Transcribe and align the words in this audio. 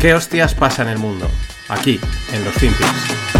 ¿Qué 0.00 0.14
hostias 0.14 0.54
pasa 0.54 0.80
en 0.80 0.88
el 0.88 0.98
mundo? 0.98 1.28
Aquí, 1.68 2.00
en 2.32 2.42
los 2.42 2.54
Finpics. 2.54 3.30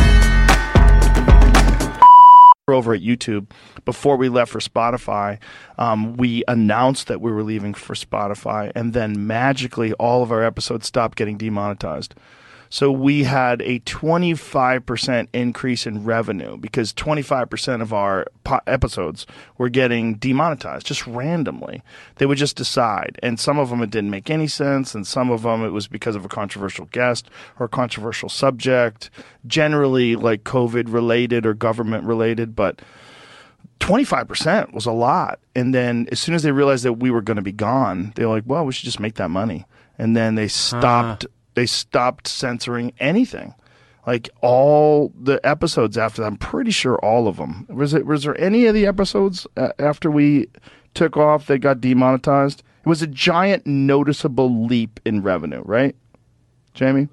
over 2.68 2.94
at 2.94 3.00
YouTube 3.00 3.50
before 3.84 4.16
we 4.16 4.28
left 4.28 4.52
for 4.52 4.60
Spotify. 4.60 5.38
Um, 5.78 6.16
we 6.16 6.44
announced 6.46 7.08
that 7.08 7.20
we 7.20 7.32
were 7.32 7.42
leaving 7.42 7.74
for 7.74 7.94
Spotify, 7.94 8.70
and 8.76 8.92
then 8.92 9.26
magically 9.26 9.92
all 9.94 10.22
of 10.22 10.30
our 10.30 10.44
episodes 10.44 10.86
stopped 10.86 11.16
getting 11.16 11.36
demonetized. 11.36 12.14
So 12.72 12.92
we 12.92 13.24
had 13.24 13.62
a 13.62 13.80
25% 13.80 15.28
increase 15.32 15.86
in 15.86 16.04
revenue 16.04 16.56
because 16.56 16.92
25% 16.92 17.82
of 17.82 17.92
our 17.92 18.26
po- 18.44 18.60
episodes 18.68 19.26
were 19.58 19.68
getting 19.68 20.14
demonetized 20.14 20.86
just 20.86 21.04
randomly. 21.04 21.82
They 22.16 22.26
would 22.26 22.38
just 22.38 22.56
decide. 22.56 23.18
And 23.24 23.40
some 23.40 23.58
of 23.58 23.70
them 23.70 23.82
it 23.82 23.90
didn't 23.90 24.10
make 24.10 24.30
any 24.30 24.46
sense. 24.46 24.94
And 24.94 25.04
some 25.04 25.32
of 25.32 25.42
them 25.42 25.64
it 25.64 25.70
was 25.70 25.88
because 25.88 26.14
of 26.14 26.24
a 26.24 26.28
controversial 26.28 26.86
guest 26.92 27.28
or 27.58 27.66
a 27.66 27.68
controversial 27.68 28.28
subject, 28.28 29.10
generally 29.48 30.14
like 30.14 30.44
COVID 30.44 30.92
related 30.92 31.44
or 31.46 31.54
government 31.54 32.04
related. 32.04 32.54
But 32.54 32.82
25% 33.80 34.72
was 34.72 34.86
a 34.86 34.92
lot. 34.92 35.40
And 35.56 35.74
then 35.74 36.06
as 36.12 36.20
soon 36.20 36.36
as 36.36 36.44
they 36.44 36.52
realized 36.52 36.84
that 36.84 36.94
we 36.94 37.10
were 37.10 37.22
going 37.22 37.36
to 37.36 37.42
be 37.42 37.50
gone, 37.50 38.12
they 38.14 38.24
were 38.24 38.34
like, 38.34 38.44
well, 38.46 38.64
we 38.64 38.72
should 38.72 38.84
just 38.84 39.00
make 39.00 39.14
that 39.16 39.30
money. 39.30 39.66
And 39.98 40.16
then 40.16 40.36
they 40.36 40.44
uh-huh. 40.44 40.48
stopped 40.78 41.26
they 41.54 41.66
stopped 41.66 42.26
censoring 42.28 42.92
anything. 43.00 43.54
Like 44.06 44.30
all 44.40 45.12
the 45.20 45.40
episodes 45.46 45.98
after 45.98 46.22
that, 46.22 46.28
I'm 46.28 46.36
pretty 46.36 46.70
sure 46.70 46.98
all 47.04 47.28
of 47.28 47.36
them. 47.36 47.66
Was 47.68 47.92
it? 47.94 48.06
Was 48.06 48.22
there 48.24 48.38
any 48.40 48.66
of 48.66 48.74
the 48.74 48.86
episodes 48.86 49.46
uh, 49.56 49.72
after 49.78 50.10
we 50.10 50.48
took 50.94 51.16
off 51.16 51.46
that 51.46 51.58
got 51.58 51.80
demonetized? 51.80 52.62
It 52.84 52.88
was 52.88 53.02
a 53.02 53.06
giant, 53.06 53.66
noticeable 53.66 54.64
leap 54.66 55.00
in 55.04 55.22
revenue, 55.22 55.62
right, 55.66 55.94
Jamie? 56.72 57.08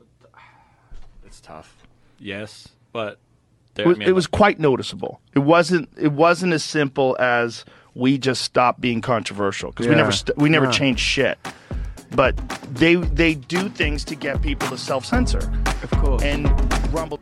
It's 1.26 1.42
tough. 1.42 1.76
Yes, 2.20 2.70
but 2.94 3.20
It 3.76 3.86
was, 3.86 4.00
it 4.00 4.14
was 4.16 4.26
quite 4.26 4.58
noticeable. 4.60 5.20
It 5.34 5.40
wasn't. 5.40 5.90
It 5.98 6.14
wasn't 6.14 6.54
as 6.54 6.64
simple 6.64 7.18
as 7.20 7.66
we 7.96 8.18
just 8.18 8.44
stopped 8.44 8.80
being 8.80 9.02
controversial 9.02 9.72
because 9.72 9.88
we 9.88 9.96
never 9.96 10.12
st- 10.14 10.38
we 10.38 10.48
never 10.50 10.66
Yeah. 10.68 10.72
changed 10.72 11.02
shit. 11.02 11.38
But 12.16 12.36
they 12.74 12.96
they 12.96 13.36
do 13.36 13.70
things 13.70 14.06
to 14.06 14.16
get 14.16 14.42
people 14.42 14.68
to 14.70 14.78
self 14.78 15.06
censor. 15.06 15.40
Of 15.84 15.92
course. 16.00 16.24
And 16.24 16.48
Rumble. 16.94 17.20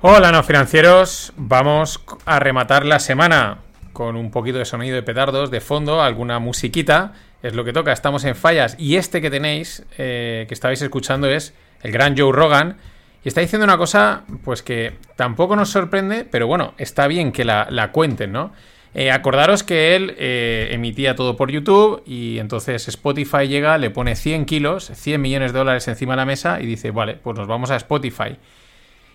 Hola, 0.00 0.30
no 0.30 0.42
financieros. 0.42 1.32
Vamos 1.36 2.00
a 2.24 2.38
rematar 2.38 2.84
la 2.84 3.00
semana 3.00 3.58
con 3.92 4.14
un 4.16 4.30
poquito 4.30 4.58
de 4.58 4.64
sonido 4.64 4.94
de 4.94 5.02
petardos 5.02 5.50
de 5.50 5.60
fondo, 5.60 6.02
alguna 6.02 6.38
musiquita. 6.38 7.14
Es 7.42 7.54
lo 7.54 7.64
que 7.64 7.72
toca. 7.72 7.92
Estamos 7.92 8.24
en 8.24 8.36
fallas. 8.36 8.76
Y 8.78 8.96
este 8.96 9.20
que 9.20 9.30
tenéis, 9.30 9.84
eh, 9.96 10.44
que 10.48 10.54
estabais 10.54 10.80
escuchando, 10.82 11.28
es 11.28 11.54
el 11.82 11.90
gran 11.92 12.16
Joe 12.16 12.32
Rogan. 12.32 12.76
Y 13.24 13.28
está 13.28 13.40
diciendo 13.40 13.64
una 13.64 13.76
cosa, 13.76 14.22
pues 14.44 14.62
que 14.62 14.94
tampoco 15.16 15.56
nos 15.56 15.70
sorprende, 15.70 16.24
pero 16.24 16.46
bueno, 16.46 16.74
está 16.78 17.08
bien 17.08 17.32
que 17.32 17.44
la, 17.44 17.66
la 17.70 17.90
cuenten, 17.90 18.30
¿no? 18.30 18.52
Eh, 18.94 19.10
acordaros 19.10 19.62
que 19.62 19.94
él 19.94 20.14
eh, 20.18 20.68
emitía 20.72 21.14
todo 21.14 21.36
por 21.36 21.50
YouTube 21.50 22.02
y 22.06 22.38
entonces 22.38 22.88
Spotify 22.88 23.46
llega, 23.46 23.76
le 23.78 23.90
pone 23.90 24.16
100 24.16 24.46
kilos, 24.46 24.90
100 24.94 25.20
millones 25.20 25.52
de 25.52 25.58
dólares 25.58 25.86
encima 25.88 26.14
de 26.14 26.16
la 26.16 26.24
mesa 26.24 26.60
y 26.60 26.66
dice, 26.66 26.90
vale, 26.90 27.14
pues 27.14 27.36
nos 27.36 27.46
vamos 27.46 27.70
a 27.70 27.76
Spotify. 27.76 28.36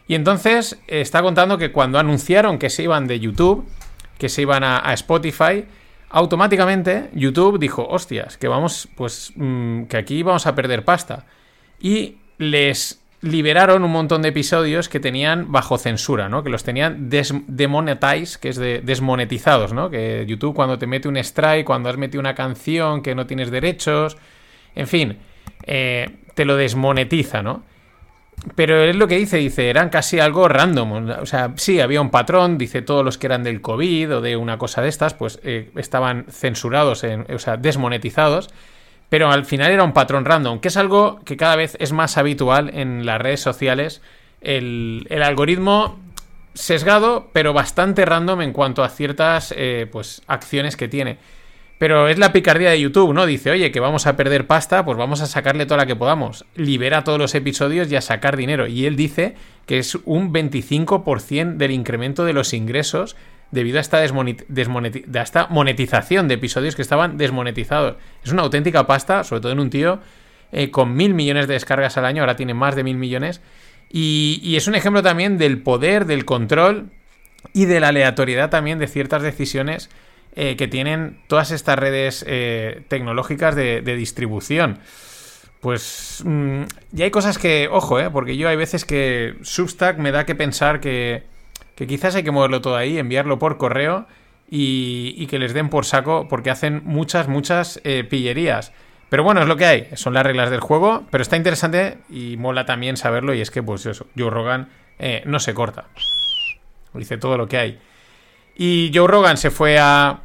Y 0.07 0.15
entonces 0.15 0.79
eh, 0.87 1.01
está 1.01 1.21
contando 1.21 1.57
que 1.57 1.71
cuando 1.71 1.99
anunciaron 1.99 2.59
que 2.59 2.69
se 2.69 2.83
iban 2.83 3.07
de 3.07 3.19
YouTube, 3.19 3.67
que 4.17 4.29
se 4.29 4.43
iban 4.43 4.63
a, 4.63 4.93
Spotify, 4.93 5.65
automáticamente 6.09 7.09
YouTube 7.13 7.59
dijo, 7.59 7.87
hostias, 7.87 8.37
que 8.37 8.47
vamos, 8.47 8.87
pues, 8.95 9.33
mm, 9.35 9.83
que 9.83 9.97
aquí 9.97 10.23
vamos 10.23 10.45
a 10.45 10.55
perder 10.55 10.85
pasta. 10.85 11.25
Y 11.79 12.17
les 12.37 13.02
liberaron 13.23 13.83
un 13.83 13.91
montón 13.91 14.21
de 14.21 14.29
episodios 14.29 14.89
que 14.89 14.99
tenían 14.99 15.51
bajo 15.51 15.77
censura, 15.77 16.27
¿no? 16.27 16.43
Que 16.43 16.49
los 16.49 16.63
tenían 16.63 17.09
des 17.09 17.33
demonetize, 17.47 18.37
que 18.39 18.49
es 18.49 18.57
de 18.57 18.81
desmonetizados, 18.81 19.71
¿no? 19.71 19.89
Que 19.89 20.25
YouTube 20.27 20.53
cuando 20.53 20.77
te 20.77 20.87
mete 20.87 21.07
un 21.07 21.17
strike, 21.17 21.65
cuando 21.65 21.89
has 21.89 21.97
metido 21.97 22.19
una 22.19 22.35
canción 22.35 23.01
que 23.01 23.15
no 23.15 23.25
tienes 23.25 23.49
derechos, 23.49 24.17
en 24.75 24.87
fin, 24.87 25.17
eh, 25.65 26.17
te 26.35 26.43
lo 26.43 26.57
desmonetiza, 26.57 27.41
¿no? 27.41 27.63
Pero 28.55 28.83
es 28.83 28.95
lo 28.95 29.07
que 29.07 29.17
dice, 29.17 29.37
dice, 29.37 29.69
eran 29.69 29.87
casi 29.89 30.19
algo 30.19 30.49
random. 30.49 31.09
O 31.21 31.25
sea, 31.25 31.53
sí, 31.55 31.79
había 31.79 32.01
un 32.01 32.09
patrón, 32.09 32.57
dice, 32.57 32.81
todos 32.81 33.05
los 33.05 33.17
que 33.17 33.27
eran 33.27 33.43
del 33.43 33.61
COVID 33.61 34.17
o 34.17 34.21
de 34.21 34.35
una 34.35 34.57
cosa 34.57 34.81
de 34.81 34.89
estas, 34.89 35.13
pues 35.13 35.39
eh, 35.43 35.71
estaban 35.77 36.25
censurados, 36.29 37.05
en, 37.05 37.25
o 37.33 37.39
sea, 37.39 37.55
desmonetizados. 37.55 38.49
Pero 39.13 39.29
al 39.29 39.45
final 39.45 39.69
era 39.69 39.83
un 39.83 39.93
patrón 39.93 40.25
random, 40.25 40.59
que 40.59 40.69
es 40.69 40.75
algo 40.75 41.19
que 41.23 41.37
cada 41.37 41.55
vez 41.55 41.77
es 41.79 41.91
más 41.91 42.17
habitual 42.17 42.71
en 42.73 43.05
las 43.05 43.21
redes 43.21 43.41
sociales. 43.41 44.01
El, 44.41 45.07
algoritmo 45.23 45.99
sesgado, 46.55 47.29
pero 47.31 47.53
bastante 47.53 48.05
random 48.05 48.41
en 48.41 48.53
cuanto 48.53 48.83
a 48.83 48.89
ciertas 48.89 49.53
eh, 49.55 49.87
pues, 49.91 50.23
acciones 50.25 50.75
que 50.75 50.87
tiene. 50.87 51.19
Pero 51.77 52.07
es 52.07 52.17
la 52.17 52.33
picardía 52.33 52.71
de 52.71 52.81
YouTube, 52.81 53.13
¿no? 53.13 53.27
Dice, 53.27 53.51
oye, 53.51 53.71
que 53.71 53.79
vamos 53.79 54.07
a 54.07 54.15
perder 54.15 54.47
pasta, 54.47 54.83
pues 54.83 54.97
vamos 54.97 55.21
a 55.21 55.27
sacarle 55.27 55.67
toda 55.67 55.77
la 55.77 55.85
que 55.85 55.95
podamos. 55.95 56.45
Libera 56.55 57.03
todos 57.03 57.19
los 57.19 57.35
episodios 57.35 57.91
y 57.91 57.95
a 57.95 58.01
sacar 58.01 58.35
dinero. 58.35 58.65
Y 58.65 58.87
él 58.87 58.95
dice 58.95 59.35
que 59.67 59.77
es 59.77 59.93
un 60.05 60.33
25% 60.33 61.57
del 61.57 61.69
incremento 61.69 62.25
de 62.25 62.33
los 62.33 62.51
ingresos 62.51 63.15
debido 63.53 63.77
a 63.77 63.81
esta, 63.81 63.97
a 63.99 65.21
esta 65.21 65.47
monetización 65.47 66.27
de 66.27 66.33
episodios 66.33 66.75
que 66.75 66.81
estaban 66.81 67.17
desmonetizados. 67.17 67.97
Es 68.23 68.31
una 68.31 68.41
auténtica 68.41 68.87
pasta, 68.87 69.23
sobre 69.23 69.41
todo 69.41 69.51
en 69.51 69.59
un 69.59 69.69
tío 69.69 69.99
eh, 70.51 70.71
con 70.71 70.95
mil 70.95 71.13
millones 71.13 71.47
de 71.47 71.53
descargas 71.53 71.97
al 71.97 72.05
año, 72.05 72.23
ahora 72.23 72.35
tiene 72.35 72.55
más 72.55 72.75
de 72.75 72.83
mil 72.83 72.97
millones. 72.97 73.41
Y, 73.91 74.55
es 74.55 74.67
un 74.67 74.73
ejemplo 74.73 75.03
también 75.03 75.37
del 75.37 75.61
poder, 75.61 76.05
del 76.05 76.25
control 76.25 76.89
y 77.53 77.65
de 77.65 77.79
la 77.79 77.89
aleatoriedad 77.89 78.49
también 78.49 78.79
de 78.79 78.87
ciertas 78.87 79.21
decisiones 79.21 79.91
eh, 80.35 80.55
que 80.55 80.67
tienen 80.67 81.19
todas 81.27 81.51
estas 81.51 81.77
redes 81.77 82.25
eh, 82.27 82.81
tecnológicas 82.87 83.55
de, 83.55 83.81
distribución. 83.81 84.79
Pues 85.59 86.23
mm, 86.25 86.63
y 86.95 87.03
hay 87.03 87.11
cosas 87.11 87.37
que, 87.37 87.69
ojo, 87.71 87.99
eh, 87.99 88.09
porque 88.09 88.35
yo 88.35 88.49
hay 88.49 88.55
veces 88.55 88.83
que 88.83 89.35
Substack 89.43 89.99
me 89.99 90.11
da 90.11 90.25
que 90.25 90.33
pensar 90.33 90.79
que, 90.79 91.23
que 91.75 91.87
quizás 91.87 92.15
hay 92.15 92.23
que 92.23 92.31
moverlo 92.31 92.61
todo 92.61 92.75
ahí, 92.75 92.97
enviarlo 92.97 93.39
por 93.39 93.57
correo 93.57 94.05
y, 94.49 95.25
que 95.27 95.39
les 95.39 95.53
den 95.53 95.69
por 95.69 95.85
saco 95.85 96.27
porque 96.29 96.51
hacen 96.51 96.81
muchas, 96.85 97.27
muchas 97.27 97.81
eh, 97.83 98.03
pillerías. 98.03 98.71
Pero 99.09 99.23
bueno, 99.23 99.41
es 99.41 99.47
lo 99.47 99.57
que 99.57 99.65
hay, 99.65 99.87
son 99.93 100.13
las 100.13 100.23
reglas 100.23 100.49
del 100.49 100.59
juego, 100.59 101.05
pero 101.11 101.21
está 101.21 101.37
interesante 101.37 101.99
y 102.09 102.37
mola 102.37 102.65
también 102.65 102.97
saberlo 102.97 103.33
y 103.33 103.41
es 103.41 103.51
que 103.51 103.61
pues 103.61 103.85
eso, 103.85 104.07
Joe 104.17 104.29
Rogan 104.29 104.69
eh, 104.99 105.23
no 105.25 105.39
se 105.39 105.53
corta. 105.53 105.85
Dice 106.93 107.17
todo 107.17 107.37
lo 107.37 107.47
que 107.47 107.57
hay. 107.57 107.79
Y 108.55 108.91
Joe 108.93 109.07
Rogan 109.07 109.37
se 109.37 109.49
fue 109.49 109.79
a, 109.79 110.21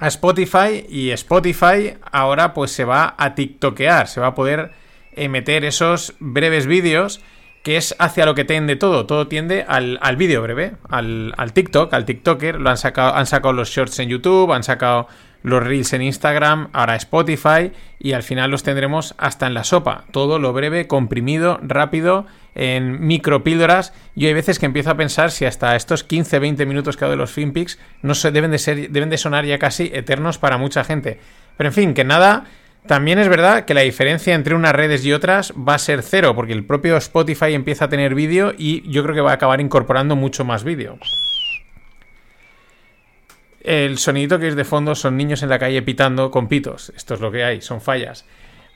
a 0.00 0.08
Spotify 0.08 0.86
y 0.88 1.10
Spotify 1.10 1.94
ahora 2.10 2.54
pues 2.54 2.70
se 2.70 2.84
va 2.84 3.14
a 3.18 3.34
TikTokear, 3.34 4.08
se 4.08 4.20
va 4.20 4.28
a 4.28 4.34
poder 4.34 4.72
eh, 5.12 5.28
meter 5.28 5.64
esos 5.64 6.14
breves 6.20 6.66
vídeos 6.66 7.20
que 7.62 7.76
es 7.76 7.94
hacia 7.98 8.26
lo 8.26 8.34
que 8.34 8.44
tiende 8.44 8.76
todo, 8.76 9.06
todo 9.06 9.28
tiende 9.28 9.64
al, 9.66 9.98
al 10.00 10.16
vídeo 10.16 10.42
breve, 10.42 10.72
al, 10.88 11.34
al 11.36 11.52
TikTok, 11.52 11.92
al 11.92 12.04
TikToker, 12.04 12.60
lo 12.60 12.70
han 12.70 12.78
sacado, 12.78 13.14
han 13.14 13.26
sacado 13.26 13.52
los 13.52 13.70
shorts 13.70 13.98
en 13.98 14.08
YouTube, 14.08 14.52
han 14.52 14.62
sacado 14.62 15.08
los 15.42 15.62
reels 15.62 15.92
en 15.92 16.02
Instagram, 16.02 16.68
ahora 16.72 16.96
Spotify 16.96 17.72
y 17.98 18.12
al 18.12 18.22
final 18.22 18.50
los 18.50 18.62
tendremos 18.62 19.14
hasta 19.18 19.46
en 19.46 19.54
la 19.54 19.64
sopa, 19.64 20.04
todo 20.10 20.38
lo 20.38 20.52
breve, 20.52 20.86
comprimido, 20.86 21.58
rápido, 21.62 22.26
en 22.54 23.06
micropíldoras. 23.06 23.92
Yo 24.16 24.28
hay 24.28 24.34
veces 24.34 24.58
que 24.58 24.66
empiezo 24.66 24.90
a 24.90 24.96
pensar 24.96 25.30
si 25.30 25.44
hasta 25.44 25.76
estos 25.76 26.06
15-20 26.08 26.66
minutos 26.66 26.96
que 26.96 27.04
hago 27.04 27.12
de 27.12 27.16
los 27.16 27.30
FinPix 27.30 27.78
no 28.02 28.14
se 28.14 28.32
deben 28.32 28.50
de 28.50 28.58
ser, 28.58 28.90
deben 28.90 29.10
de 29.10 29.18
sonar 29.18 29.44
ya 29.44 29.58
casi 29.58 29.90
eternos 29.94 30.38
para 30.38 30.58
mucha 30.58 30.84
gente. 30.84 31.20
Pero 31.56 31.68
en 31.68 31.74
fin, 31.74 31.94
que 31.94 32.04
nada, 32.04 32.44
también 32.88 33.20
es 33.20 33.28
verdad 33.28 33.64
que 33.64 33.74
la 33.74 33.82
diferencia 33.82 34.34
entre 34.34 34.56
unas 34.56 34.72
redes 34.72 35.04
y 35.04 35.12
otras 35.12 35.52
va 35.52 35.74
a 35.74 35.78
ser 35.78 36.02
cero, 36.02 36.34
porque 36.34 36.52
el 36.52 36.64
propio 36.64 36.96
Spotify 36.96 37.54
empieza 37.54 37.84
a 37.84 37.88
tener 37.88 38.16
vídeo 38.16 38.52
y 38.58 38.90
yo 38.90 39.04
creo 39.04 39.14
que 39.14 39.20
va 39.20 39.30
a 39.30 39.34
acabar 39.34 39.60
incorporando 39.60 40.16
mucho 40.16 40.44
más 40.44 40.64
vídeo. 40.64 40.98
El 43.60 43.98
sonidito 43.98 44.40
que 44.40 44.48
es 44.48 44.56
de 44.56 44.64
fondo 44.64 44.96
son 44.96 45.16
niños 45.16 45.44
en 45.44 45.50
la 45.50 45.60
calle 45.60 45.82
pitando 45.82 46.32
con 46.32 46.48
pitos. 46.48 46.92
Esto 46.96 47.14
es 47.14 47.20
lo 47.20 47.30
que 47.30 47.44
hay, 47.44 47.60
son 47.60 47.80
fallas. 47.80 48.24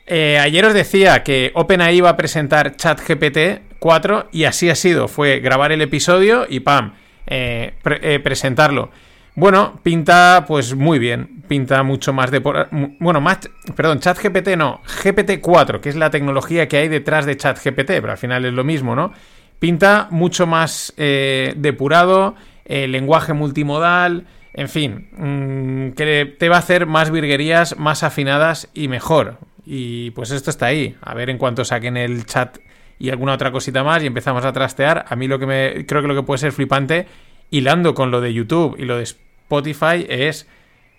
Eh, 0.07 0.39
ayer 0.39 0.65
os 0.65 0.75
decía 0.75 1.23
que 1.23 1.51
OpenAI 1.55 1.97
iba 1.97 2.11
a 2.11 2.17
presentar 2.17 2.77
ChatGPT 2.77 3.79
4 3.79 4.29
y 4.31 4.45
así 4.45 4.71
ha 4.71 4.75
sido. 4.75 5.09
Fue 5.09 5.41
grabar 5.41 5.73
el 5.73 5.81
episodio 5.81 6.47
y 6.49 6.61
¡pam! 6.61 6.95
eh, 7.27 7.75
eh, 7.85 8.21
presentarlo. 8.23 8.91
Bueno, 9.35 9.81
pinta 9.83 10.45
pues 10.47 10.75
muy 10.75 10.99
bien. 10.99 11.43
Pinta 11.49 11.83
mucho 11.83 12.13
más 12.13 12.31
de... 12.31 12.39
Bueno, 12.41 13.21
más... 13.21 13.41
Perdón, 13.75 14.01
ChatGPT 14.01 14.57
no. 14.57 14.81
GPT-4, 15.03 15.81
que 15.81 15.89
es 15.89 15.97
la 15.97 16.11
tecnología 16.11 16.69
que 16.69 16.77
hay 16.77 16.89
detrás 16.89 17.27
de 17.27 17.37
ChatGPT, 17.37 17.87
pero 17.87 18.13
al 18.13 18.19
final 18.19 18.45
es 18.45 18.53
lo 18.53 18.65
mismo, 18.65 18.95
¿no? 18.95 19.13
Pinta 19.59 20.09
mucho 20.11 20.47
más 20.47 20.93
eh, 20.97 21.55
depurado, 21.57 22.35
eh, 22.65 22.89
lenguaje 22.89 23.33
multimodal, 23.33 24.27
en 24.55 24.69
fin, 24.69 25.09
mm, 25.17 25.93
que 25.93 26.37
te 26.39 26.49
va 26.49 26.57
a 26.57 26.59
hacer 26.59 26.87
más 26.87 27.11
virguerías, 27.11 27.79
más 27.79 28.03
afinadas 28.03 28.69
y 28.75 28.89
mejor. 28.89 29.39
Y 29.65 30.11
pues 30.11 30.31
esto 30.31 30.51
está 30.51 30.67
ahí. 30.67 30.97
A 31.01 31.15
ver 31.15 31.31
en 31.31 31.39
cuanto 31.39 31.65
saquen 31.65 31.97
el 31.97 32.27
chat 32.27 32.59
y 32.99 33.11
alguna 33.11 33.33
otra 33.33 33.51
cosita 33.51 33.83
más 33.83 34.03
y 34.03 34.07
empezamos 34.07 34.45
a 34.45 34.53
trastear. 34.53 35.07
A 35.09 35.17
mí 35.17 35.29
lo 35.29 35.39
que 35.39 35.47
me 35.47 35.87
creo 35.87 36.03
que 36.03 36.09
lo 36.09 36.15
que 36.15 36.23
puede 36.23 36.39
ser 36.39 36.53
flipante, 36.53 37.07
hilando 37.53 37.95
con 37.95 38.11
lo 38.11 38.21
de 38.21 38.33
YouTube 38.33 38.75
y 38.79 38.85
lo 38.87 38.97
de 38.97 39.05
Spotify, 39.05 40.05
es 40.09 40.49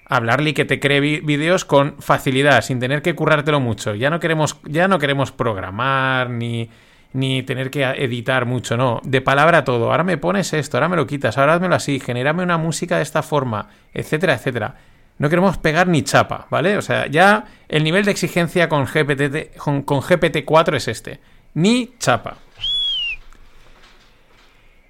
hablarle 0.06 0.52
y 0.52 0.54
que 0.54 0.64
te 0.64 0.80
cree 0.80 1.02
vídeos 1.02 1.66
con 1.66 1.96
facilidad, 2.00 2.62
sin 2.62 2.80
tener 2.80 3.02
que 3.02 3.16
currártelo 3.16 3.60
mucho. 3.60 3.96
Ya 3.96 4.10
no 4.10 4.20
queremos, 4.20 4.60
ya 4.64 4.88
no 4.88 5.00
queremos 5.00 5.32
programar 5.32 6.30
ni, 6.30 6.70
ni 7.14 7.42
tener 7.42 7.72
que 7.72 7.84
editar 7.84 8.46
mucho, 8.46 8.78
no. 8.78 9.02
De 9.04 9.20
palabra 9.22 9.64
todo. 9.64 9.92
Ahora 9.92 10.04
me 10.04 10.18
pones 10.18 10.54
esto, 10.54 10.78
ahora 10.78 10.90
me 10.90 10.96
lo 10.96 11.08
quitas, 11.08 11.38
ahora 11.38 11.56
házmelo 11.56 11.76
así, 11.76 12.00
genérame 12.00 12.44
una 12.44 12.60
música 12.60 12.98
de 12.98 13.04
esta 13.04 13.24
forma, 13.24 13.70
etcétera, 13.94 14.36
etcétera. 14.36 14.76
No 15.18 15.30
queremos 15.30 15.58
pegar 15.58 15.88
ni 15.88 16.04
chapa, 16.04 16.48
¿vale? 16.52 16.78
O 16.78 16.82
sea, 16.82 17.08
ya 17.08 17.46
el 17.68 17.84
nivel 17.84 18.06
de 18.06 18.12
exigencia 18.12 18.70
con 18.70 18.86
GPT, 18.86 19.58
con, 19.58 19.82
con 19.82 20.02
GPT-4 20.02 20.76
es 20.76 20.88
este. 20.88 21.20
Ni 21.56 21.94
chapa. 21.98 22.38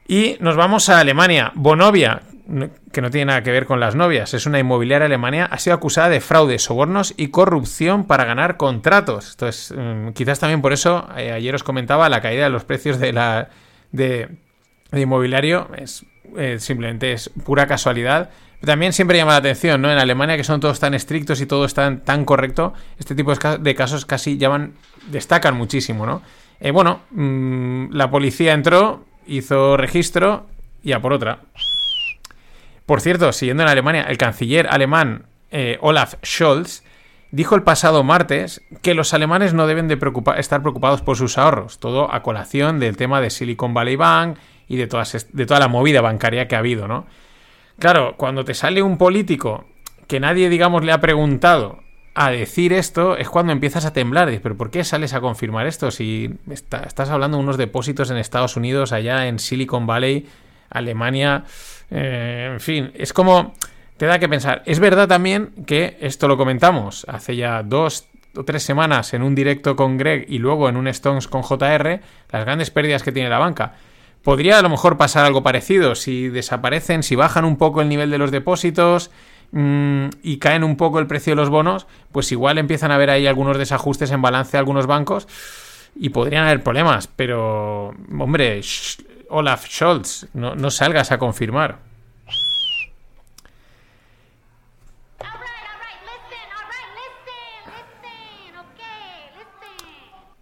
Y 0.08 0.38
nos 0.40 0.56
vamos 0.56 0.90
a 0.90 1.00
Alemania. 1.00 1.52
Bonovia, 1.56 2.24
que 2.92 3.02
no 3.02 3.10
tiene 3.10 3.26
nada 3.26 3.44
que 3.44 3.52
ver 3.52 3.66
con 3.66 3.80
las 3.80 3.96
novias, 3.96 4.34
es 4.34 4.46
una 4.46 4.60
inmobiliaria 4.60 5.06
alemania, 5.06 5.46
ha 5.46 5.58
sido 5.60 5.76
acusada 5.76 6.10
de 6.10 6.20
fraude, 6.20 6.60
sobornos 6.60 7.14
y 7.16 7.30
corrupción 7.30 8.06
para 8.06 8.26
ganar 8.26 8.58
contratos. 8.58 9.32
Entonces, 9.32 9.74
mm, 9.76 10.10
quizás 10.10 10.40
también 10.40 10.62
por 10.62 10.74
eso, 10.74 11.08
eh, 11.18 11.32
ayer 11.32 11.56
os 11.56 11.64
comentaba, 11.64 12.10
la 12.10 12.22
caída 12.22 12.44
de 12.44 12.50
los 12.50 12.66
precios 12.66 13.00
de 13.00 13.14
la 13.14 13.50
de, 13.92 14.30
inmobiliario 14.92 15.70
es 15.78 16.06
eh, 16.38 16.58
simplemente 16.60 17.14
es 17.14 17.30
pura 17.46 17.68
casualidad. 17.68 18.30
también 18.64 18.94
siempre 18.94 19.18
llama 19.18 19.34
la 19.34 19.40
atención, 19.40 19.82
¿no? 19.82 19.92
En 19.92 19.98
Alemania, 19.98 20.38
que 20.38 20.44
son 20.46 20.62
todos 20.62 20.80
tan 20.80 20.94
estrictos 20.94 21.42
y 21.42 21.46
todo 21.46 21.66
está 21.66 21.98
tan 22.00 22.24
correcto, 22.24 22.74
este 22.98 23.14
tipo 23.14 23.34
de 23.36 23.76
casos 23.76 24.06
casi 24.06 24.38
llaman, 24.38 24.74
destacan 25.12 25.56
muchísimo, 25.58 26.06
¿no? 26.06 26.22
Eh, 26.62 26.72
bueno, 26.72 27.02
mm, 27.12 27.92
la 27.92 28.10
policía 28.10 28.54
entró, 28.54 29.04
hizo 29.28 29.78
registro 29.78 30.46
y 30.84 30.92
a 30.92 31.02
por 31.02 31.14
otra. 31.14 31.40
Por 32.86 33.02
cierto, 33.02 33.32
siguiendo 33.32 33.64
en 33.64 33.70
Alemania, 33.70 34.04
el 34.04 34.18
canciller 34.18 34.68
alemán 34.68 35.26
eh, 35.52 35.78
Olaf 35.82 36.16
Scholz 36.24 36.84
dijo 37.32 37.56
el 37.56 37.64
pasado 37.64 38.04
martes 38.04 38.62
que 38.82 38.94
los 38.94 39.14
alemanes 39.14 39.54
no 39.54 39.68
deben 39.68 39.88
de 39.88 39.98
estar 40.38 40.62
preocupados 40.62 41.02
por 41.02 41.18
sus 41.18 41.38
ahorros, 41.38 41.80
todo 41.80 42.14
a 42.14 42.22
colación 42.22 42.80
del 42.80 42.98
tema 42.98 43.22
de 43.22 43.30
Silicon 43.30 43.74
Valley 43.74 43.96
Bank 43.96 44.38
y 44.68 44.78
de, 44.78 44.88
de 45.32 45.46
toda 45.46 45.60
la 45.60 45.68
movida 45.68 46.02
bancaria 46.02 46.48
que 46.48 46.56
ha 46.56 46.60
habido, 46.60 46.88
¿no? 46.88 47.06
Claro, 47.80 48.16
cuando 48.18 48.46
te 48.46 48.54
sale 48.54 48.82
un 48.82 48.98
político 48.98 49.66
que 50.08 50.20
nadie, 50.20 50.50
digamos, 50.50 50.84
le 50.84 50.92
ha 50.92 51.02
preguntado 51.02 51.83
a 52.16 52.30
decir 52.30 52.74
esto, 52.74 53.18
es 53.18 53.30
cuando 53.30 53.52
empiezas 53.52 53.86
a 53.86 53.94
temblar. 53.94 54.30
Pero 54.42 54.56
¿por 54.56 54.70
qué 54.70 54.84
sales 54.84 55.14
a 55.14 55.22
confirmar 55.22 55.68
esto? 55.68 55.92
Si 55.92 56.34
estás 56.50 57.10
hablando 57.10 57.38
de 57.38 57.44
unos 57.44 57.58
depósitos 57.58 58.12
en 58.12 58.18
Estados 58.18 58.56
Unidos, 58.56 58.92
allá 58.92 59.28
en 59.28 59.40
Silicon 59.40 59.88
Valley, 59.88 60.28
Alemania, 60.70 61.46
eh, 61.90 62.50
en 62.54 62.60
fin, 62.60 62.92
es 62.96 63.14
como 63.14 63.54
te 63.98 64.06
da 64.06 64.20
que 64.20 64.30
pensar. 64.30 64.64
Es 64.66 64.80
verdad 64.80 65.08
también 65.08 65.52
que 65.66 65.98
esto 66.02 66.28
lo 66.28 66.38
comentamos 66.38 67.06
hace 67.08 67.36
ya 67.36 67.64
dos 67.64 68.08
o 68.36 68.44
tres 68.44 68.64
semanas 68.64 69.14
en 69.14 69.22
un 69.22 69.36
directo 69.36 69.76
con 69.76 69.98
Greg 69.98 70.26
y 70.28 70.40
luego 70.40 70.70
en 70.70 70.78
un 70.78 70.88
Stones 70.88 71.28
con 71.28 71.44
JR, 71.44 72.00
las 72.32 72.46
grandes 72.46 72.72
pérdidas 72.72 73.04
que 73.04 73.12
tiene 73.12 73.30
la 73.30 73.38
banca. 73.38 73.74
Podría 74.24 74.60
a 74.60 74.62
lo 74.62 74.70
mejor 74.70 74.98
pasar 74.98 75.26
algo 75.26 75.44
parecido 75.44 75.96
si 75.96 76.30
desaparecen, 76.30 77.04
si 77.04 77.16
bajan 77.16 77.46
un 77.46 77.58
poco 77.58 77.82
el 77.82 77.90
nivel 77.90 78.10
de 78.10 78.18
los 78.18 78.32
depósitos 78.32 79.12
mm, 79.54 80.10
y 80.22 80.38
caen 80.40 80.66
un 80.66 80.76
poco 80.76 81.00
el 81.00 81.08
precio 81.08 81.32
de 81.32 81.38
los 81.38 81.50
bonos, 81.50 81.88
pues 82.12 82.32
igual 82.34 82.58
empiezan 82.58 82.92
a 82.92 82.96
haber 82.96 83.10
ahí 83.10 83.26
algunos 83.26 83.58
desajustes 83.58 84.12
en 84.12 84.22
balance 84.22 84.52
de 84.52 84.58
algunos 84.58 84.86
bancos 84.86 85.28
y 85.96 86.10
podrían 86.10 86.46
haber 86.46 86.62
problemas. 86.62 87.08
Pero, 87.08 87.94
hombre, 88.20 88.62
Olaf 89.30 89.68
Scholz. 89.68 90.28
No, 90.34 90.56
no 90.56 90.70
salgas 90.70 91.12
a 91.12 91.18
confirmar. 91.18 91.78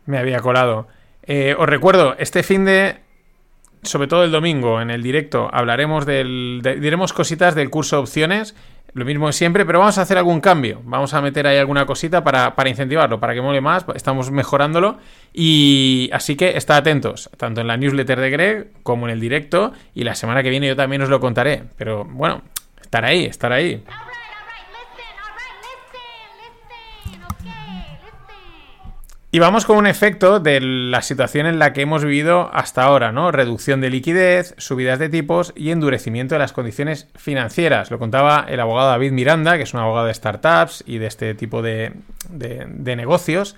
Me 0.05 0.17
había 0.17 0.39
colado. 0.39 0.87
Eh, 1.23 1.55
os 1.57 1.67
recuerdo, 1.67 2.15
este 2.17 2.43
fin 2.43 2.65
de, 2.65 2.99
sobre 3.83 4.07
todo 4.07 4.23
el 4.23 4.31
domingo, 4.31 4.81
en 4.81 4.91
el 4.91 5.03
directo, 5.03 5.49
hablaremos 5.51 6.05
del. 6.05 6.61
diremos 6.79 7.13
cositas 7.13 7.55
del 7.55 7.69
curso 7.69 7.99
opciones 7.99 8.55
lo 8.93 9.05
mismo 9.05 9.27
de 9.27 9.33
siempre, 9.33 9.65
pero 9.65 9.79
vamos 9.79 9.97
a 9.97 10.01
hacer 10.01 10.17
algún 10.17 10.41
cambio. 10.41 10.81
Vamos 10.83 11.13
a 11.13 11.21
meter 11.21 11.47
ahí 11.47 11.57
alguna 11.57 11.85
cosita 11.85 12.23
para, 12.23 12.53
incentivarlo, 12.67 13.19
para 13.19 13.33
que 13.33 13.41
mole 13.41 13.61
más. 13.61 13.85
Estamos 13.95 14.31
mejorándolo. 14.31 14.97
Y 15.33 16.09
así 16.11 16.35
que 16.35 16.57
estad 16.57 16.77
atentos, 16.77 17.29
tanto 17.37 17.61
en 17.61 17.67
la 17.67 17.77
newsletter 17.77 18.19
de 18.19 18.29
Greg 18.29 18.71
como 18.83 19.07
en 19.07 19.13
el 19.13 19.21
directo. 19.21 19.71
Y 19.95 20.03
la 20.03 20.15
semana 20.15 20.43
que 20.43 20.49
viene 20.49 20.67
yo 20.67 20.75
también 20.75 21.01
os 21.01 21.09
lo 21.09 21.21
contaré. 21.21 21.63
Pero 21.77 22.03
bueno, 22.03 22.41
estar 22.81 23.05
ahí, 23.05 23.25
estar 23.25 23.53
ahí. 23.53 23.81
Y 29.33 29.39
vamos 29.39 29.63
con 29.63 29.77
un 29.77 29.87
efecto 29.87 30.41
de 30.41 30.59
la 30.59 31.01
situación 31.01 31.45
en 31.45 31.57
la 31.57 31.71
que 31.71 31.83
hemos 31.83 32.03
vivido 32.03 32.49
hasta 32.53 32.83
ahora, 32.83 33.13
¿no? 33.13 33.31
Reducción 33.31 33.79
de 33.79 33.89
liquidez, 33.89 34.53
subidas 34.57 34.99
de 34.99 35.07
tipos 35.07 35.53
y 35.55 35.71
endurecimiento 35.71 36.35
de 36.35 36.39
las 36.39 36.51
condiciones 36.51 37.07
financieras. 37.15 37.91
Lo 37.91 37.97
contaba 37.97 38.45
el 38.49 38.59
abogado 38.59 38.89
David 38.89 39.13
Miranda, 39.13 39.55
que 39.55 39.63
es 39.63 39.73
un 39.73 39.79
abogado 39.79 40.07
de 40.07 40.13
startups 40.13 40.83
y 40.85 40.97
de 40.97 41.07
este 41.07 41.33
tipo 41.33 41.61
de, 41.61 41.93
negocios, 42.83 43.55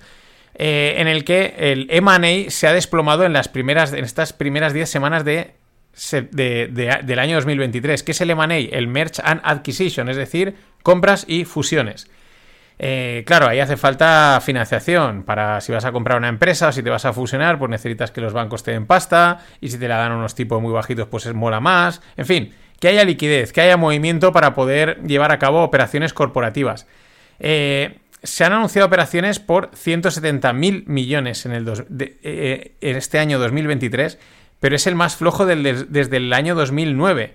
eh, 0.54 0.94
en 0.98 1.08
el 1.08 1.24
que 1.24 1.56
el 1.58 1.88
M&A 1.90 2.50
se 2.52 2.68
ha 2.68 2.72
desplomado 2.72 3.24
en, 3.24 3.32
las 3.32 3.48
primeras, 3.48 3.92
en 3.92 4.04
estas 4.04 4.32
primeras 4.32 4.74
10 4.74 4.88
semanas 4.88 5.24
de, 5.24 5.54
del 6.06 7.18
año 7.18 7.34
2023. 7.34 8.04
¿Qué 8.04 8.12
es 8.12 8.20
el 8.20 8.30
M&A? 8.30 8.58
El 8.58 8.86
Merge 8.86 9.20
and 9.24 9.40
Acquisition, 9.42 10.08
es 10.08 10.16
decir, 10.16 10.54
compras 10.84 11.24
y 11.26 11.44
fusiones. 11.44 12.08
Eh, 12.78 13.22
claro, 13.26 13.46
ahí 13.48 13.60
hace 13.60 13.76
falta 13.76 14.40
financiación 14.44 15.22
para 15.22 15.60
si 15.60 15.72
vas 15.72 15.84
a 15.84 15.92
comprar 15.92 16.18
una 16.18 16.28
empresa 16.28 16.68
o 16.68 16.72
si 16.72 16.82
te 16.82 16.90
vas 16.90 17.04
a 17.04 17.12
fusionar, 17.12 17.58
pues 17.58 17.70
necesitas 17.70 18.10
que 18.10 18.20
los 18.20 18.32
bancos 18.32 18.62
te 18.62 18.72
den 18.72 18.86
pasta 18.86 19.40
y 19.60 19.68
si 19.68 19.78
te 19.78 19.86
la 19.86 19.98
dan 19.98 20.12
unos 20.12 20.34
tipos 20.34 20.60
muy 20.60 20.72
bajitos, 20.72 21.06
pues 21.08 21.26
es 21.26 21.34
mola 21.34 21.60
más. 21.60 22.02
En 22.16 22.26
fin, 22.26 22.52
que 22.80 22.88
haya 22.88 23.04
liquidez, 23.04 23.52
que 23.52 23.60
haya 23.60 23.76
movimiento 23.76 24.32
para 24.32 24.54
poder 24.54 25.00
llevar 25.06 25.30
a 25.30 25.38
cabo 25.38 25.62
operaciones 25.62 26.12
corporativas. 26.12 26.86
Eh, 27.38 27.98
se 28.22 28.44
han 28.44 28.52
anunciado 28.52 28.88
operaciones 28.88 29.38
por 29.38 29.70
170.000 29.72 30.84
millones 30.86 31.46
en, 31.46 31.52
el 31.52 31.86
eh, 32.22 32.72
en 32.80 32.96
este 32.96 33.18
año 33.18 33.38
2023, 33.38 34.18
pero 34.60 34.74
es 34.74 34.86
el 34.86 34.94
más 34.94 35.16
flojo 35.16 35.46
desde 35.46 36.16
el 36.16 36.32
año 36.32 36.54
2009. 36.54 37.34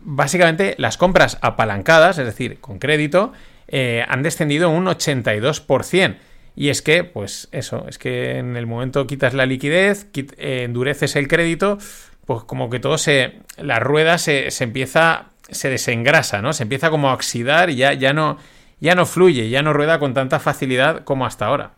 básicamente, 0.00 0.74
las 0.78 0.96
compras 0.96 1.38
apalancadas, 1.42 2.18
es 2.18 2.26
decir, 2.26 2.58
con 2.58 2.80
crédito, 2.80 3.32
eh, 3.72 4.04
han 4.06 4.22
descendido 4.22 4.70
un 4.70 4.84
82%. 4.84 6.16
Y 6.54 6.68
es 6.68 6.82
que, 6.82 7.02
pues 7.04 7.48
eso, 7.50 7.86
es 7.88 7.96
que 7.96 8.38
en 8.38 8.56
el 8.56 8.66
momento 8.66 9.06
quitas 9.06 9.32
la 9.32 9.46
liquidez, 9.46 10.06
eh, 10.14 10.64
endureces 10.64 11.16
el 11.16 11.26
crédito, 11.26 11.78
pues 12.26 12.44
como 12.44 12.68
que 12.68 12.78
todo 12.78 12.98
se. 12.98 13.38
La 13.56 13.80
rueda 13.80 14.18
se, 14.18 14.48
empieza. 14.60 15.30
se 15.50 15.70
desengrasa, 15.70 16.42
¿no? 16.42 16.52
Se 16.52 16.64
empieza 16.64 16.90
como 16.90 17.08
a 17.08 17.14
oxidar 17.14 17.70
y 17.70 17.76
ya, 17.76 17.94
ya, 17.94 18.12
no, 18.12 18.36
ya 18.80 18.94
no 18.94 19.06
fluye, 19.06 19.48
ya 19.48 19.62
no 19.62 19.72
rueda 19.72 19.98
con 19.98 20.12
tanta 20.12 20.38
facilidad 20.38 21.04
como 21.04 21.24
hasta 21.24 21.46
ahora. 21.46 21.72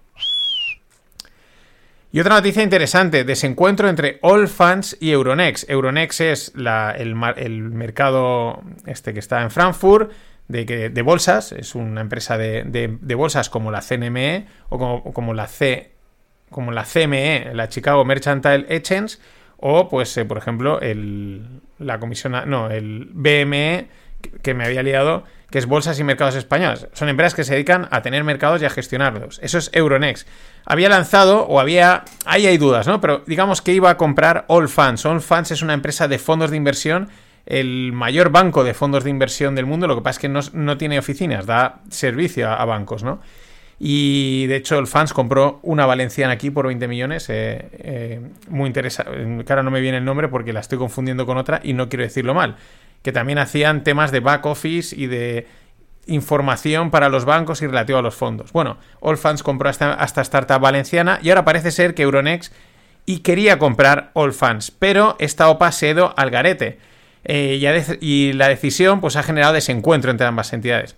Y 2.10 2.20
otra 2.20 2.34
noticia 2.34 2.62
interesante, 2.62 3.24
desencuentro 3.24 3.88
entre 3.88 4.18
Allfunds 4.22 4.96
y 5.00 5.10
Euronext. 5.12 5.68
Euronext 5.70 6.20
es 6.20 6.52
el, 6.54 7.16
el 7.36 7.60
mercado 7.62 8.62
este 8.86 9.12
que 9.12 9.18
está 9.18 9.42
en 9.42 9.50
Frankfurt, 9.50 10.12
de, 10.48 10.90
de 10.90 11.02
bolsas, 11.02 11.52
es 11.52 11.74
una 11.74 12.00
empresa 12.00 12.36
de, 12.36 12.98
bolsas 13.16 13.48
como 13.48 13.70
la 13.70 13.80
CNME 13.80 14.46
o 14.68 15.12
como, 15.12 15.34
la 15.34 15.46
C 15.46 15.92
como 16.50 16.70
la 16.70 16.84
CME, 16.84 17.52
la 17.54 17.68
Chicago 17.68 18.04
Mercantile 18.04 18.66
Exchange, 18.68 19.18
o 19.56 19.88
pues, 19.88 20.16
eh, 20.16 20.24
por 20.24 20.38
ejemplo, 20.38 20.80
el, 20.80 21.60
la 21.78 21.98
comisión, 21.98 22.34
no, 22.46 22.70
el 22.70 23.08
BME, 23.12 23.88
que 24.42 24.54
me 24.54 24.64
había 24.64 24.82
liado, 24.82 25.24
que 25.50 25.58
es 25.58 25.66
Bolsas 25.66 25.98
y 25.98 26.04
Mercados 26.04 26.34
Españoles. 26.34 26.88
Son 26.92 27.08
empresas 27.08 27.34
que 27.34 27.44
se 27.44 27.54
dedican 27.54 27.88
a 27.90 28.02
tener 28.02 28.24
mercados 28.24 28.62
y 28.62 28.64
a 28.64 28.70
gestionarlos. 28.70 29.38
Eso 29.42 29.58
es 29.58 29.70
Euronext. 29.72 30.28
Había 30.64 30.88
lanzado, 30.88 31.46
o 31.46 31.60
había, 31.60 32.04
ahí 32.24 32.46
hay 32.46 32.58
dudas, 32.58 32.86
¿no? 32.86 33.00
Pero 33.00 33.22
digamos 33.26 33.62
que 33.62 33.72
iba 33.72 33.90
a 33.90 33.96
comprar 33.96 34.44
All 34.48 34.68
Funds. 34.68 35.04
All 35.06 35.20
Funds 35.20 35.50
es 35.50 35.62
una 35.62 35.74
empresa 35.74 36.08
de 36.08 36.18
fondos 36.18 36.50
de 36.50 36.56
inversión 36.56 37.08
el 37.46 37.92
mayor 37.92 38.30
banco 38.30 38.64
de 38.64 38.74
fondos 38.74 39.04
de 39.04 39.10
inversión 39.10 39.54
del 39.54 39.66
mundo, 39.66 39.86
lo 39.86 39.96
que 39.96 40.02
pasa 40.02 40.18
es 40.18 40.20
que 40.20 40.52
no, 40.52 40.78
tiene 40.78 40.98
oficinas, 40.98 41.46
da 41.46 41.80
servicio 41.90 42.48
a, 42.50 42.64
bancos, 42.64 43.02
¿no? 43.02 43.20
Y 43.78 44.46
de 44.46 44.56
hecho 44.56 44.78
el 44.78 44.86
Fans 44.86 45.12
compró 45.12 45.58
una 45.62 45.84
valenciana 45.84 46.32
aquí 46.34 46.50
por 46.50 46.66
20 46.66 46.88
millones. 46.88 47.28
eh, 47.28 47.68
eh, 47.72 48.20
muy 48.48 48.68
interesante. 48.68 49.12
Ahora 49.48 49.62
no 49.62 49.70
me 49.70 49.80
viene 49.80 49.98
el 49.98 50.04
nombre 50.04 50.28
porque 50.28 50.52
la 50.52 50.60
estoy 50.60 50.78
confundiendo 50.78 51.26
con 51.26 51.36
otra 51.36 51.60
y 51.62 51.72
no 51.72 51.88
quiero 51.88 52.04
decirlo 52.04 52.34
mal. 52.34 52.56
Que 53.02 53.12
también 53.12 53.38
hacían 53.38 53.82
temas 53.82 54.12
de 54.12 54.20
back 54.20 54.46
office 54.46 54.94
y 54.96 55.06
de 55.08 55.46
información 56.06 56.90
para 56.90 57.08
los 57.08 57.24
bancos 57.24 57.62
y 57.62 57.66
relativo 57.66 57.98
a 57.98 58.02
los 58.02 58.14
fondos. 58.14 58.52
Bueno, 58.52 58.78
Allfans 59.02 59.42
compró 59.42 59.68
hasta, 59.68 59.94
hasta 59.94 60.22
startup 60.22 60.60
valenciana 60.60 61.18
y 61.22 61.30
ahora 61.30 61.44
parece 61.44 61.70
ser 61.70 61.94
que 61.94 62.02
Euronext 62.02 62.54
y 63.06 63.18
quería 63.18 63.58
comprar 63.58 64.12
Allfans, 64.14 64.70
pero 64.70 65.16
esta 65.18 65.48
OPA 65.48 65.72
se 65.72 65.88
ha 65.88 65.90
ido 65.90 66.14
al 66.16 66.30
garete. 66.30 66.78
Eh, 67.24 67.58
y, 68.00 68.32
la 68.34 68.48
decisión 68.48 69.00
pues 69.00 69.16
ha 69.16 69.22
generado 69.22 69.54
desencuentro 69.54 70.10
entre 70.10 70.26
ambas 70.26 70.52
entidades. 70.52 70.96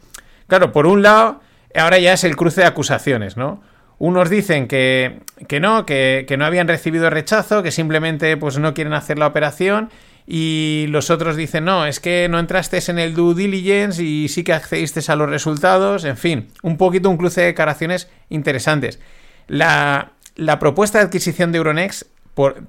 Claro, 0.49 0.73
por 0.73 0.87
un 0.87 1.03
lado, 1.03 1.41
ahora 1.75 1.99
ya 1.99 2.13
es 2.13 2.25
el 2.25 2.37
cruce 2.37 2.63
de 2.63 2.67
acusaciones, 2.67 3.37
¿no? 3.37 3.63
Unos 3.99 4.29
dicen 4.29 4.69
que, 4.69 5.21
que 5.49 5.61
no, 5.61 5.87
que, 5.87 6.25
que 6.29 6.37
no 6.37 6.45
habían 6.45 6.69
recibido 6.69 7.09
rechazo, 7.09 7.63
que 7.63 7.71
simplemente 7.71 8.37
pues 8.37 8.59
no 8.59 8.75
quieren 8.75 8.93
hacer 8.93 9.19
la 9.19 9.27
operación 9.27 9.91
y 10.27 10.87
los 10.89 11.11
otros 11.11 11.37
dicen, 11.37 11.65
no, 11.65 11.87
es 11.87 12.01
que 12.01 12.29
no 12.29 12.41
entraste 12.41 12.79
en 12.89 12.99
el 12.99 13.15
due 13.15 13.35
diligence 13.35 14.03
y 14.03 14.29
sí 14.29 14.43
que 14.43 14.53
accediste 14.53 15.01
a 15.11 15.17
los 15.17 15.31
resultados, 15.31 16.05
en 16.05 16.17
fin, 16.17 16.49
un 16.63 16.77
poquito 16.77 17.09
un 17.09 17.17
cruce 17.17 17.43
de 17.43 17.47
declaraciones 17.49 18.11
interesantes. 18.29 18.99
La, 19.47 20.13
la 20.35 20.59
propuesta 20.59 20.99
de 20.99 21.05
adquisición 21.05 21.53
de 21.53 21.59
Euronext 21.59 22.09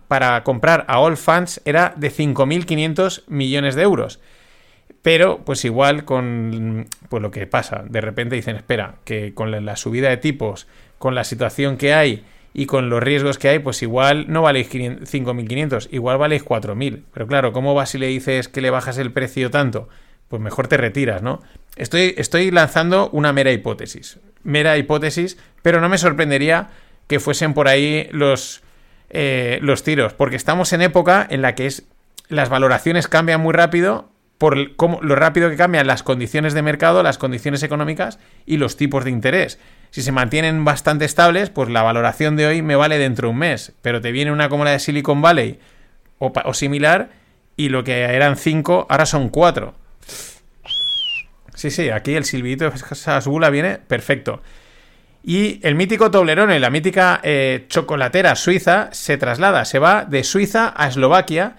para 0.07 0.43
comprar 0.43 0.86
a 0.88 1.00
All 1.00 1.17
Funds 1.17 1.62
era 1.65 1.93
de 1.97 2.09
5.500 2.12 3.24
millones 3.27 3.75
de 3.75 3.81
euros. 3.83 4.19
Pero, 5.01 5.43
pues 5.45 5.63
igual 5.65 6.05
con 6.05 6.88
pues 7.09 7.21
lo 7.21 7.31
que 7.31 7.47
pasa, 7.47 7.83
de 7.88 8.01
repente 8.01 8.36
dicen, 8.36 8.55
espera, 8.55 8.95
que 9.03 9.33
con 9.33 9.65
la, 9.65 9.75
subida 9.75 10.09
de 10.09 10.17
tipos, 10.17 10.67
con 10.97 11.15
la 11.15 11.24
situación 11.24 11.77
que 11.77 11.93
hay 11.93 12.25
y 12.53 12.65
con 12.65 12.89
los 12.89 13.03
riesgos 13.03 13.38
que 13.38 13.50
hay, 13.50 13.59
pues 13.59 13.81
igual 13.83 14.25
no 14.27 14.41
valéis 14.41 14.67
500 14.69 15.13
5.500, 15.13 15.88
igual 15.91 16.17
valéis 16.17 16.43
4.000. 16.43 17.03
Pero 17.13 17.27
claro, 17.27 17.53
¿cómo 17.53 17.74
vas 17.74 17.89
si 17.89 17.97
le 17.97 18.07
dices 18.07 18.47
que 18.47 18.62
le 18.62 18.69
bajas 18.69 18.97
el 18.97 19.12
precio 19.12 19.51
tanto? 19.51 19.89
Pues 20.29 20.41
mejor 20.41 20.67
te 20.67 20.77
retiras, 20.77 21.21
¿no? 21.21 21.41
Estoy, 21.75 22.13
estoy 22.17 22.51
lanzando 22.51 23.09
una 23.12 23.31
mera 23.31 23.51
hipótesis. 23.51 24.19
Mera 24.43 24.77
hipótesis, 24.77 25.38
pero 25.62 25.79
no 25.79 25.89
me 25.89 25.97
sorprendería 25.97 26.69
que 27.07 27.19
fuesen 27.19 27.53
por 27.53 27.67
ahí 27.67 28.09
los, 28.12 28.62
eh, 29.10 29.60
los 29.62 29.84
tiros, 29.84 30.14
porque 30.14 30.36
estamos 30.36 30.74
en 30.74 30.82
época 30.82 31.26
en 31.30 31.42
la 31.42 31.56
que 31.56 31.66
es, 31.68 31.84
las 32.30 32.50
valoraciones 32.50 33.08
cambian 33.08 33.42
muy 33.42 33.54
rápido 33.54 34.10
por 34.38 34.76
cómo- 34.76 35.00
lo 35.02 35.16
rápido 35.16 35.50
que 35.50 35.56
cambian 35.56 35.88
las 35.88 36.04
condiciones 36.04 36.54
de 36.54 36.62
mercado, 36.62 37.02
las 37.04 37.18
condiciones 37.18 37.64
económicas 37.64 38.20
y 38.46 38.58
los 38.58 38.78
tipos 38.78 39.04
de 39.04 39.10
interés. 39.12 39.60
Si 39.90 40.02
se 40.02 40.12
mantienen 40.12 40.64
bastante 40.66 41.06
estables, 41.06 41.50
pues 41.50 41.70
la 41.70 41.82
valoración 41.82 42.36
de 42.36 42.46
hoy 42.46 42.62
me 42.62 42.76
vale 42.76 42.98
dentro 43.00 43.28
de 43.30 43.32
un 43.32 43.40
mes, 43.40 43.74
pero 43.82 44.02
te 44.02 44.12
viene 44.12 44.32
una 44.32 44.50
como 44.50 44.66
la 44.66 44.72
de 44.72 44.80
Silicon 44.80 45.22
Valley 45.22 45.60
o, 46.20 46.32
similar 46.54 47.10
y 47.56 47.70
lo 47.70 47.84
que 47.84 48.02
eran 48.02 48.36
5 48.36 48.86
ahora 48.90 49.06
son 49.06 49.30
4. 49.30 49.74
Sí, 51.56 51.72
sí, 51.72 51.90
aquí 51.90 52.14
el 52.14 52.26
silbidito 52.26 52.70
de 52.70 52.78
Sasgula 52.78 53.50
viene 53.50 53.78
perfecto. 53.80 54.42
Y 55.29 55.60
el 55.67 55.75
mítico 55.75 56.10
Toblerone, 56.10 56.57
la 56.57 56.69
mítica 56.69 57.19
eh, 57.22 57.65
chocolatera 57.67 58.34
suiza, 58.38 58.88
se 58.93 59.17
traslada, 59.17 59.65
se 59.65 59.77
va 59.77 60.05
de 60.05 60.24
Suiza 60.24 60.74
a 60.74 60.88
Eslovaquia. 60.88 61.57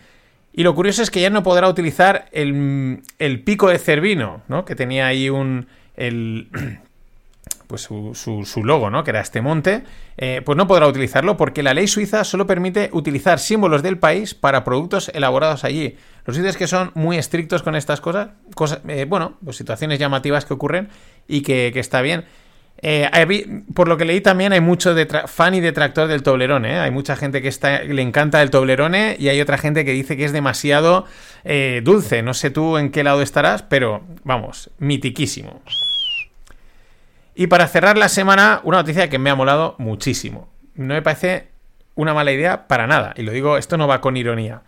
Y 0.55 0.63
lo 0.63 0.75
curioso 0.75 1.03
es 1.03 1.11
que 1.11 1.21
ya 1.21 1.29
no 1.29 1.43
podrá 1.43 1.69
utilizar 1.69 2.31
el, 2.33 3.03
el 3.19 3.43
pico 3.45 3.69
de 3.69 3.79
Cervino, 3.79 4.41
¿no? 4.49 4.65
Que 4.65 4.75
tenía 4.75 5.07
ahí 5.07 5.29
un. 5.29 5.67
El, 5.97 6.49
pues 7.67 7.83
su, 7.83 8.15
su- 8.15 8.65
logo, 8.65 8.89
¿no? 8.89 9.05
Que 9.05 9.11
era 9.11 9.21
este 9.21 9.43
monte. 9.43 9.83
eh, 10.17 10.41
pues 10.47 10.57
no 10.57 10.67
podrá 10.67 10.87
utilizarlo 10.87 11.37
porque 11.37 11.63
la 11.63 11.75
ley 11.75 11.89
suiza 11.89 12.25
solo 12.25 12.47
permite 12.47 12.89
utilizar 12.95 13.39
símbolos 13.39 13.83
del 13.83 13.99
país 13.99 14.33
para 14.35 14.65
productos 14.65 15.11
elaborados 15.13 15.65
allí. 15.65 15.95
Los 16.25 16.37
sitios 16.37 16.57
que 16.57 16.67
son 16.69 16.91
muy 16.95 17.19
estrictos 17.19 17.63
con 17.63 17.77
estas 17.77 18.01
cosas, 18.01 18.31
cosas 18.55 18.81
eh, 18.89 19.05
bueno, 19.07 19.35
pues 19.45 19.59
situaciones 19.59 19.99
llamativas 19.99 20.47
que 20.47 20.55
ocurren 20.55 20.89
y 21.29 21.43
que, 21.43 21.71
que 21.75 21.81
está 21.81 22.01
bien. 22.01 22.25
Eh, 22.81 23.11
por 23.75 23.89
lo 23.89 23.97
que 23.97 24.05
leí 24.05 24.21
también 24.21 24.53
hay 24.53 24.61
mucho 24.61 24.95
fan 25.27 25.55
y 25.55 25.61
detractor 25.61 26.07
del 26.07 26.23
Toblerone. 26.23 26.75
¿eh? 26.75 26.79
Hay 26.79 26.91
mucha 26.91 27.17
gente 27.17 27.43
que 27.43 27.51
le 27.89 28.03
encanta 28.03 28.41
el 28.41 28.51
Toblerone 28.51 29.17
y 29.19 29.29
hay 29.29 29.41
otra 29.41 29.59
gente 29.59 29.85
que 29.85 29.93
dice 29.93 30.17
que 30.17 30.25
es 30.25 30.33
demasiado 30.33 31.05
eh, 31.45 31.81
dulce. 31.83 32.23
No 32.23 32.35
sé 32.35 32.51
tú 32.51 32.79
en 32.79 32.91
qué 32.91 33.03
lado 33.03 33.23
estarás, 33.23 33.63
pero 33.63 34.03
vamos, 34.23 34.71
mitiquísimo. 34.79 35.61
Y 37.35 37.49
para 37.49 37.69
cerrar 37.69 37.99
la 37.99 38.09
semana, 38.09 38.61
una 38.65 38.79
noticia 38.79 39.09
que 39.09 39.19
me 39.19 39.31
ha 39.31 39.35
molado 39.35 39.75
muchísimo. 39.79 40.49
No 40.75 40.95
me 40.95 41.03
parece 41.03 41.49
una 41.95 42.15
mala 42.15 42.33
idea 42.33 42.69
para 42.69 42.87
nada. 42.87 43.13
Y 43.17 43.23
lo 43.23 43.33
digo, 43.33 43.59
esto 43.59 43.77
no 43.77 43.89
va 43.89 44.01
con 44.01 44.17
ironía. 44.17 44.63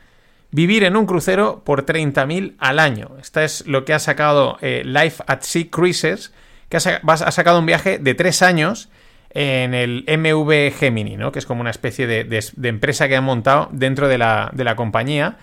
Vivir 0.52 0.82
en 0.82 0.96
un 0.96 1.06
crucero 1.06 1.62
por 1.64 1.86
30.000 1.86 2.56
al 2.58 2.80
año. 2.80 3.12
Esta 3.20 3.44
es 3.44 3.66
lo 3.68 3.84
que 3.84 3.94
ha 3.94 4.00
sacado 4.00 4.58
eh, 4.60 4.82
Life 4.84 5.22
at 5.28 5.42
Sea 5.42 5.70
Cruises, 5.70 6.32
que 6.70 6.78
ha, 6.78 6.80
sa- 6.80 7.00
ha 7.04 7.30
sacado 7.30 7.58
un 7.58 7.66
viaje 7.66 7.98
de 7.98 8.14
tres 8.14 8.40
años 8.40 8.88
en 9.32 9.74
el 9.74 10.04
MV 10.08 10.72
Gemini, 10.78 11.16
¿no? 11.16 11.30
que 11.30 11.38
es 11.38 11.46
como 11.46 11.60
una 11.60 11.70
especie 11.70 12.06
de, 12.06 12.42
empresa 12.62 13.06
que 13.08 13.16
han 13.16 13.24
montado 13.24 13.68
dentro 13.72 14.08
de 14.08 14.16
la, 14.16 14.50
de 14.54 14.64
la 14.64 14.74
compañía. 14.76 15.36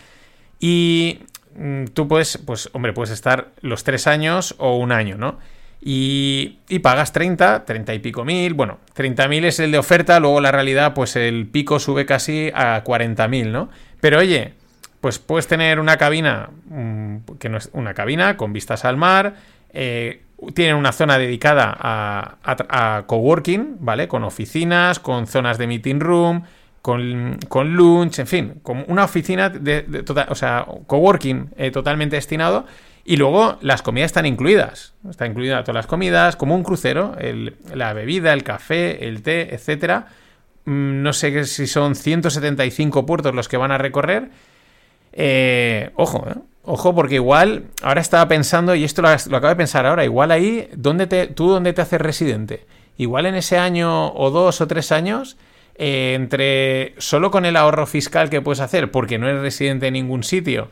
Y 0.60 1.20
mm, 1.56 1.86
tú 1.94 2.08
puedes, 2.08 2.38
pues, 2.40 2.70
hombre, 2.74 2.94
puedes 2.94 3.12
estar 3.12 3.50
los 3.62 3.84
tres 3.84 4.08
años 4.08 4.56
o 4.58 4.78
un 4.78 4.92
año, 4.92 5.18
¿no? 5.18 5.38
Y, 5.80 6.58
y 6.68 6.80
pagas 6.80 7.14
30, 7.14 7.64
30 7.66 7.94
y 7.94 8.00
pico 8.00 8.26
mil. 8.26 8.56
Bueno, 8.56 8.80
30.000 8.96 9.46
es 9.46 9.60
el 9.60 9.72
de 9.72 9.78
oferta, 9.78 10.20
luego 10.20 10.42
la 10.42 10.52
realidad, 10.52 10.94
pues 10.96 11.16
el 11.16 11.46
pico 11.48 11.80
sube 11.80 12.06
casi 12.06 12.52
a 12.56 12.84
40.000, 12.84 13.52
¿no? 13.52 13.70
Pero 14.02 14.20
oye, 14.20 14.54
pues 15.02 15.20
puedes 15.20 15.48
tener 15.48 15.80
una 15.80 15.98
cabina, 15.98 16.50
mm, 16.66 17.18
que 17.40 17.50
no 17.50 17.58
es 17.58 17.70
una 17.74 17.94
cabina 17.94 18.36
con 18.38 18.54
vistas 18.54 18.84
al 18.86 18.98
mar, 18.98 19.36
eh, 19.72 20.24
tienen 20.54 20.76
una 20.76 20.92
zona 20.92 21.18
dedicada 21.18 21.76
a, 21.80 23.04
coworking, 23.08 23.78
¿vale? 23.80 24.08
Con 24.08 24.24
oficinas, 24.24 25.00
con 25.00 25.28
zonas 25.28 25.58
de 25.58 25.68
meeting 25.68 26.00
room, 26.00 26.44
con, 26.82 27.38
con 27.50 27.74
lunch, 27.76 28.20
en 28.20 28.28
fin, 28.28 28.54
con 28.64 28.86
una 28.88 29.04
oficina 29.06 29.50
de, 29.50 29.82
total- 30.04 30.28
o 30.30 30.36
sea, 30.36 30.66
coworking 30.86 31.50
eh, 31.58 31.72
totalmente 31.72 32.16
destinado. 32.16 32.66
Y 33.04 33.16
luego 33.16 33.58
las 33.62 33.82
comidas 33.82 34.08
están 34.08 34.26
incluidas. 34.26 34.94
Está 35.10 35.26
incluida 35.26 35.62
todas 35.64 35.76
las 35.76 35.88
comidas, 35.88 36.36
como 36.36 36.56
un 36.56 36.64
crucero, 36.64 37.16
la 37.74 37.94
bebida, 37.94 38.34
el 38.34 38.44
café, 38.44 39.08
el 39.08 39.22
té, 39.24 39.56
etcétera. 39.56 40.08
Mm, 40.66 41.02
No 41.04 41.14
sé 41.14 41.46
si 41.46 41.68
son 41.68 41.96
175 41.96 43.06
puertos 43.06 43.34
los 43.34 43.48
que 43.48 43.56
van 43.58 43.72
a 43.72 43.78
recorrer. 43.78 44.30
Eh, 45.14 45.92
ojo, 45.96 46.26
¿eh? 46.30 46.36
Ojo, 46.70 46.94
porque 46.94 47.16
igual, 47.16 47.68
ahora 47.82 48.02
estaba 48.02 48.28
pensando, 48.28 48.76
y 48.76 48.84
esto 48.84 49.02
lo, 49.02 49.08
lo 49.08 49.38
acabo 49.38 49.48
de 49.48 49.56
pensar 49.56 49.86
ahora, 49.86 50.04
igual 50.04 50.32
ahí, 50.32 50.68
¿dónde 50.76 51.08
te, 51.08 51.28
¿tú 51.28 51.48
dónde 51.48 51.72
te 51.72 51.82
haces 51.82 52.02
residente? 52.02 52.66
Igual 52.98 53.26
en 53.26 53.36
ese 53.36 53.58
año 53.58 54.14
o 54.14 54.32
dos 54.32 54.60
o 54.60 54.68
tres 54.68 54.92
años, 54.92 55.38
eh, 55.76 56.14
entre 56.16 56.96
solo 56.98 57.30
con 57.30 57.46
el 57.46 57.56
ahorro 57.56 57.86
fiscal 57.86 58.30
que 58.30 58.42
puedes 58.42 58.60
hacer, 58.60 58.92
porque 58.92 59.18
no 59.18 59.30
eres 59.30 59.42
residente 59.42 59.88
en 59.88 59.94
ningún 59.94 60.24
sitio, 60.24 60.70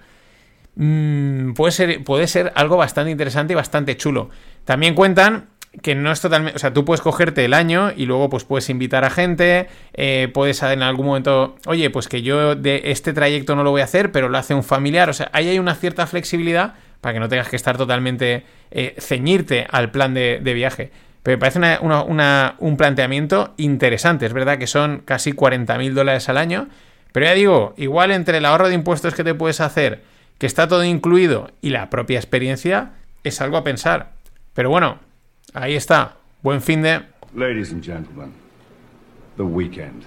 mm, 0.75 1.53
puede, 1.53 1.71
ser, 1.71 2.03
puede 2.03 2.27
ser 2.27 2.51
algo 2.55 2.75
bastante 2.75 3.11
interesante 3.11 3.53
y 3.53 3.55
bastante 3.55 3.95
chulo. 3.95 4.29
También 4.65 4.95
cuentan 4.95 5.49
que 5.81 5.95
no 5.95 6.11
es 6.11 6.21
totalmente, 6.21 6.55
o 6.55 6.59
sea, 6.59 6.73
tú 6.73 6.85
puedes 6.85 7.01
cogerte 7.01 7.43
el 7.45 7.53
año 7.53 7.91
y 7.95 8.05
luego 8.05 8.29
pues 8.29 8.43
puedes 8.43 8.69
invitar 8.69 9.03
a 9.03 9.09
gente, 9.09 9.67
eh, 9.93 10.29
puedes 10.33 10.61
en 10.63 10.81
algún 10.83 11.05
momento, 11.07 11.55
oye, 11.65 11.89
pues 11.89 12.07
que 12.07 12.21
yo 12.21 12.55
de 12.55 12.81
este 12.85 13.13
trayecto 13.13 13.55
no 13.55 13.63
lo 13.63 13.71
voy 13.71 13.81
a 13.81 13.85
hacer, 13.85 14.11
pero 14.11 14.29
lo 14.29 14.37
hace 14.37 14.53
un 14.53 14.63
familiar, 14.63 15.09
o 15.09 15.13
sea, 15.13 15.29
ahí 15.33 15.49
hay 15.49 15.59
una 15.59 15.75
cierta 15.75 16.07
flexibilidad 16.07 16.75
para 17.01 17.13
que 17.13 17.19
no 17.19 17.29
tengas 17.29 17.49
que 17.49 17.55
estar 17.55 17.77
totalmente 17.77 18.43
eh, 18.71 18.95
ceñirte 18.99 19.67
al 19.69 19.91
plan 19.91 20.13
de, 20.13 20.39
viaje. 20.43 20.91
Pero 21.23 21.37
me 21.37 21.39
parece 21.39 21.59
una- 21.81 22.01
una- 22.03 22.55
un 22.59 22.77
planteamiento 22.77 23.53
interesante, 23.57 24.25
es 24.25 24.33
verdad 24.33 24.57
que 24.57 24.67
son 24.67 25.01
casi 25.05 25.31
40.000 25.33 25.93
dólares 25.93 26.29
al 26.29 26.37
año, 26.37 26.67
pero 27.11 27.25
ya 27.27 27.33
digo, 27.33 27.73
igual 27.77 28.11
entre 28.11 28.37
el 28.39 28.45
ahorro 28.45 28.67
de 28.69 28.75
impuestos 28.75 29.13
que 29.13 29.23
te 29.23 29.33
puedes 29.33 29.61
hacer, 29.61 30.01
que 30.37 30.45
está 30.47 30.67
todo 30.67 30.83
incluido, 30.83 31.51
y 31.61 31.69
la 31.69 31.89
propia 31.89 32.17
experiencia, 32.19 32.91
es 33.23 33.39
algo 33.41 33.57
a 33.57 33.63
pensar. 33.63 34.11
Pero 34.53 34.69
bueno, 34.69 34.99
ahí 35.53 35.75
está. 35.75 36.15
Buen 36.41 36.61
fin 36.61 36.81
de... 36.81 37.01
Ladies 37.33 37.71
and 37.71 37.83
gentlemen, 37.83 38.33
the 39.37 39.43
weekend. 39.43 40.05